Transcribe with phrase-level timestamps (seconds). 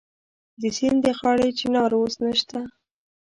[0.61, 2.59] د سیند د غاړې چنار اوس نشته